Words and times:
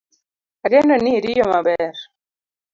Ageno 0.65 0.95
ni 1.01 1.11
iriyo 1.17 1.45
maber 1.51 1.93